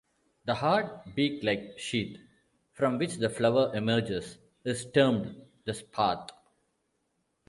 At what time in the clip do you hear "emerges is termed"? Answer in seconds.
3.75-5.39